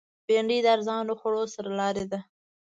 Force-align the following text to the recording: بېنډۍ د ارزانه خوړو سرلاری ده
بېنډۍ 0.27 0.59
د 0.63 0.67
ارزانه 0.75 1.13
خوړو 1.19 1.43
سرلاری 1.53 2.05
ده 2.11 2.19